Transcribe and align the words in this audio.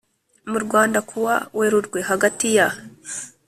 Mu 0.51 0.57
rwanda 0.65 0.99
kuwa 1.09 1.35
werurwe 1.57 1.99
hagati 2.09 2.47
ya 2.57 2.67